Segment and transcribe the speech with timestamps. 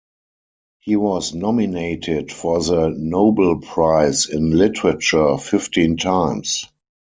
[0.79, 6.65] He was nominated for the Nobel prize in literature fifteen times.